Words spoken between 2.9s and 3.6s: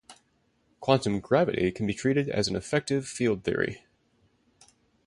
field